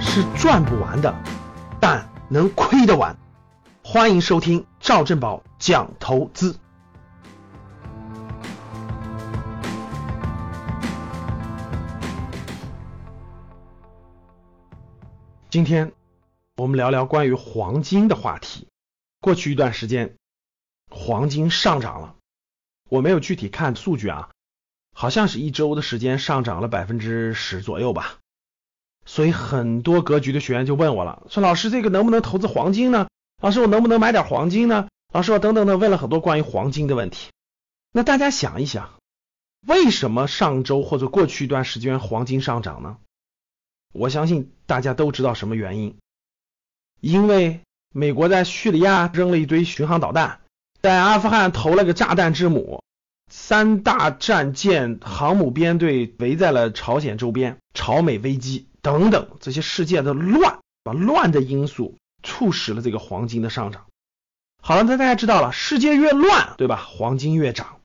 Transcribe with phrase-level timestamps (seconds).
[0.00, 1.14] 是赚不完的，
[1.78, 3.16] 但能亏得完。
[3.84, 6.58] 欢迎收听赵正宝讲投资。
[15.50, 15.92] 今天
[16.56, 18.66] 我们聊聊关于黄金的话题。
[19.20, 20.16] 过去一段时间，
[20.88, 22.14] 黄金上涨了，
[22.88, 24.30] 我没有具体看数据啊，
[24.94, 28.19] 好像是一周的时间上涨了百分之十左右吧。
[29.06, 33.08] 所以很多格局的学员就问我了，说老师这个能不能投资黄金呢？
[33.40, 34.88] 老师我能不能买点黄金呢？
[35.12, 37.30] 老师我等等的问了很多关于黄金的问题。
[37.92, 38.90] 那大家想一想，
[39.66, 42.98] 为什么上周或者过去一段时间黄金上涨呢？
[43.92, 45.96] 我相信大家都知道什么原因，
[47.00, 47.60] 因为
[47.92, 50.38] 美国在叙利亚扔了一堆巡航导弹，
[50.80, 52.84] 在阿富汗投了个炸弹之母，
[53.28, 63.86] 三大战舰、航母编队围在了朝鲜周边，朝美危机等等这些事件的乱，把乱的因素促使了这个黄金的上涨。
[64.62, 66.76] 好了，那大家知道了，世界越乱，对吧？
[66.76, 67.80] 黄金越涨。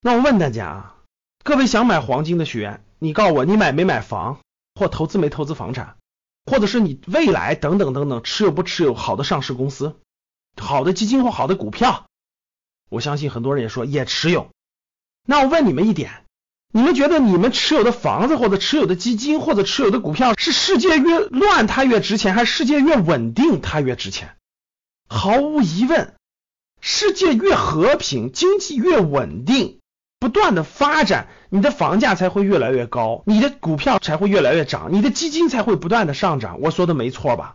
[0.00, 0.96] 那我问大家啊，
[1.44, 4.40] 各位想买黄金的学员，你告诉我，你买没买房？
[4.74, 5.96] 或投资没投资房产，
[6.46, 9.96] 或者是你未来等等等等持有不持有好的上市公司、
[10.56, 12.06] 好的基金或好的股票？
[12.88, 14.50] 我相信很多人也说也持有。
[15.24, 16.24] 那我问你们一点，
[16.72, 24.36] 你们觉得你们持有的房子或者持有的基金或者持有的股票是世界越乱它越值钱，还是世界越稳定它越值钱？
[25.08, 26.14] 毫无疑问，
[26.80, 29.78] 世界越和平，经济越稳定。
[30.20, 36.60] 不断的发展，你的房价才会越来越高，你的股票才会越来越涨，你的基金才会不断的上涨。
[36.60, 37.54] 我说的没错吧？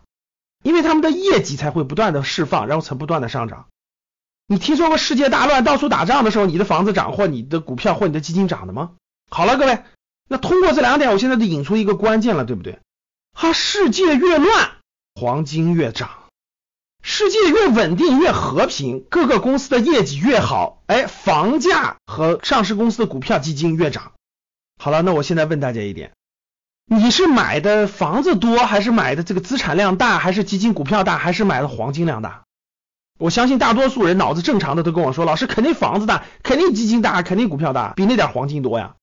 [0.64, 3.66] 因为他们的业绩才会不断的释放，然后才不断的上涨。
[4.48, 8.92] 你听说过世界大乱、到处打仗的时候，你的房子涨或你的股票或你的基金涨的吗？
[9.34, 9.84] 好了，各位，
[10.30, 12.78] 那通过这两点，我现在就引出一个关键了，对不对？
[13.36, 14.74] 哈，世界越乱，
[15.16, 16.12] 黄金越涨。
[17.02, 24.12] 世界越稳定越和平，各个公司的业绩越好，哎，房价和上市公司的股票基金越涨。
[24.78, 26.12] 好了，那我现在问大家一点，
[26.86, 32.44] 你是买的房子多，还是买的这个资产量大，还是基金股票大，还是买的黄金量大？
[33.18, 38.96] 我相信大多数人脑子正常的都跟我说，老师肯定房子大，肯定基金大，肯定股票大，比那点黄金多呀。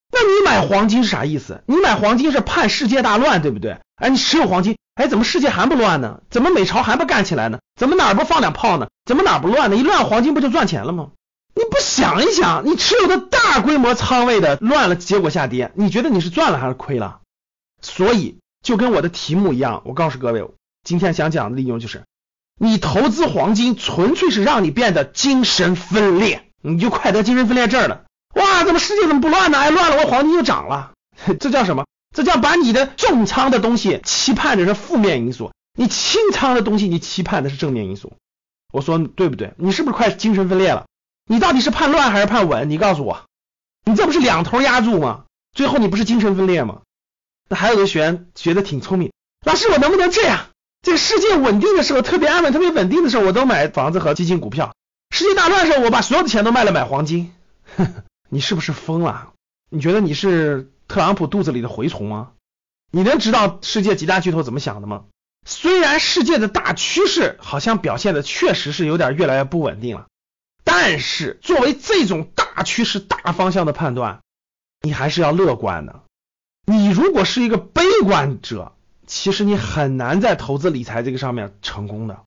[0.51, 1.63] 买黄金是啥意思？
[1.67, 3.79] 你买黄金是盼世界大乱，对不对？
[3.95, 4.77] 哎，你持有黄金。
[4.95, 6.21] 哎，怎么世界还不乱呢？
[6.29, 7.61] 怎么美朝还不干起来呢？
[7.77, 8.89] 怎么哪儿不放两炮呢？
[9.07, 9.77] 怎么哪儿不乱呢？
[9.77, 11.11] 一乱黄金不就赚钱了吗？
[11.55, 17.21] 你不想一想，你持有的大规模仓位的乱了，结果下跌，你觉得你是赚了还是亏了？
[17.81, 20.45] 所以就跟我的题目一样，我告诉各位，
[20.85, 22.03] 今天想讲的内容就是，
[22.59, 28.03] 你投资黄金纯粹是让你变得精神分裂，你就快得精神分裂症了。
[28.35, 29.59] 哇，怎么世界怎么不乱呢？
[29.59, 30.93] 哎，乱了，我黄金就涨了，
[31.41, 31.85] 这叫什么？
[32.15, 38.13] 这叫把你的重仓的东西期盼的是负面因素，你轻仓的东西你期盼的是正面因素。
[38.73, 39.55] 我说对不对？
[39.57, 40.87] 你是不是快精神分裂了？
[41.29, 42.71] 你到底是盼乱还是盼稳？
[42.71, 43.25] 你告诉我，
[43.85, 45.25] 你这不是两头压住吗？
[45.53, 46.83] 最后你不是精神分裂吗？
[47.49, 49.13] 那还有的学员觉得挺聪明，
[49.45, 50.47] 老师我能不能这样？
[50.83, 54.71] 这个世界稳定的时候，特别安稳、特别稳定的时候，我都买房子和基金股票；
[55.11, 57.33] 世界大乱的时候，我把所有的钱都卖了买黄金。
[57.77, 57.93] 呵 呵
[58.31, 59.33] 你是不是疯了？
[59.69, 60.71] 你觉得你是？
[60.89, 62.33] 特朗普肚子里的蛔虫吗？
[62.91, 65.05] 你能知道世界几大巨头怎么想的吗？
[65.47, 70.09] 虽然世界的大趋势好像表现的确实是有点越来越不稳定了，
[70.65, 74.21] 但是作为这种大趋势、大方向的判断，
[74.81, 76.03] 你还是要乐观的。
[76.67, 78.73] 你如果是一个悲观者，
[79.07, 82.25] 其实你很难在投资理财这个上面成功的。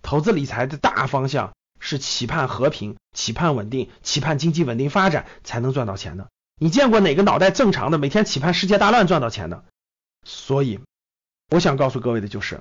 [0.00, 6.28] 投资理财的大方向是期盼和平、期盼稳定、期盼经济稳定发展，才能赚到钱的。
[6.60, 9.64] 你见过哪个脑袋正常的每天期盼世界大乱赚到钱的？
[10.24, 10.78] 所以
[11.50, 12.60] 我想告诉各位的就是，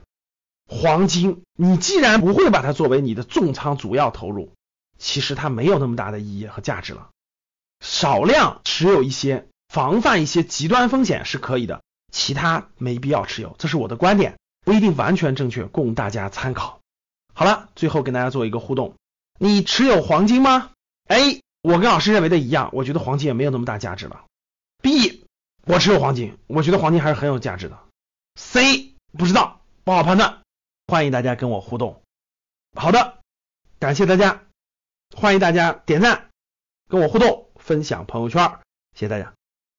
[0.67, 4.53] 黄金，你既然不会把它作为你的重仓主要投入，
[4.97, 7.09] 其实它没有那么大的意义和价值了。
[7.81, 11.81] 少量持有一些，防范一些极端风险是可以的，
[12.11, 13.55] 其他没必要持有。
[13.59, 16.79] 这是我的观点，不一定完全正确，供大家参考。
[17.33, 18.95] 好了，最后跟大家做一个互动，
[19.39, 20.71] 你持有黄金吗
[21.07, 21.41] ？A。
[21.61, 24.23] 我跟老师认为的一样，我觉得黄金也没有那么大价值了。
[24.81, 25.25] B，
[25.65, 27.77] 我持有黄金，我觉得黄金还是很有价值的。
[28.35, 30.41] C，不知道，不好判断，
[30.87, 32.01] 欢迎大家跟我互动。
[32.77, 33.19] 好的，
[33.77, 34.41] 感谢大家，
[35.13, 36.29] 欢迎大家点赞，
[36.87, 38.59] 跟我互动，分享朋友圈，
[38.93, 39.38] 谢谢大家。